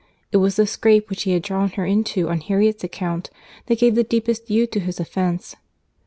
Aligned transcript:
It 0.31 0.37
was 0.37 0.55
the 0.55 0.65
scrape 0.65 1.11
which 1.11 1.21
he 1.29 1.31
had 1.33 1.43
drawn 1.43 1.69
her 1.73 1.85
into 1.85 2.27
on 2.27 2.39
Harriet's 2.41 2.83
account, 2.83 3.29
that 3.67 3.77
gave 3.77 3.93
the 3.93 4.03
deepest 4.03 4.47
hue 4.47 4.65
to 4.65 4.79
his 4.79 4.99
offence. 4.99 5.55